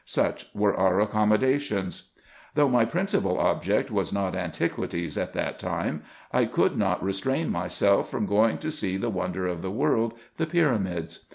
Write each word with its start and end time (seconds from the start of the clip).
Such 0.03 0.47
were 0.55 0.75
our 0.75 0.99
accommodations. 0.99 2.09
Though 2.55 2.67
my 2.67 2.85
principal 2.85 3.37
object 3.39 3.91
was 3.91 4.11
not 4.11 4.35
antiquities 4.35 5.15
at 5.15 5.33
that 5.33 5.59
time, 5.59 6.01
I 6.31 6.45
could 6.45 6.75
not 6.75 7.03
restrain 7.03 7.51
myself 7.51 8.09
from 8.09 8.25
going 8.25 8.57
to 8.57 8.71
see 8.71 8.97
the 8.97 9.11
wonder 9.11 9.45
of 9.45 9.61
the 9.61 9.69
world, 9.69 10.15
the 10.37 10.47
pyramids. 10.47 11.25